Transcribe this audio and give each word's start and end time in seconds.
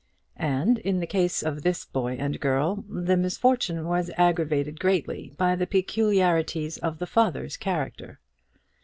And, 0.35 0.79
in 0.79 0.99
the 0.99 1.05
case 1.05 1.43
of 1.43 1.61
this 1.61 1.85
boy 1.85 2.15
and 2.19 2.39
girl 2.39 2.83
the 2.89 3.15
misfortune 3.15 3.85
was 3.87 4.09
aggravated 4.17 4.79
greatly 4.79 5.31
by 5.37 5.55
the 5.55 5.67
peculiarities 5.67 6.79
of 6.79 6.97
the 6.97 7.05
father's 7.05 7.55
character. 7.55 8.19